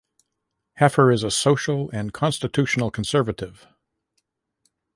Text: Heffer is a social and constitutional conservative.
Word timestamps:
Heffer 0.79 1.13
is 1.13 1.23
a 1.23 1.29
social 1.29 1.91
and 1.93 2.11
constitutional 2.11 2.89
conservative. 2.89 3.67